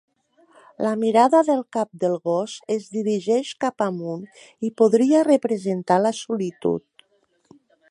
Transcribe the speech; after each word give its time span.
La 0.85 0.93
mirada 1.01 1.41
del 1.49 1.59
cap 1.77 1.91
del 2.03 2.15
gos 2.29 2.55
es 2.77 2.87
dirigeix 2.95 3.53
cap 3.65 3.85
amunt, 3.89 4.25
i 4.69 4.73
podria 4.83 5.23
representar 5.31 6.01
la 6.07 6.17
solitud. 6.25 6.87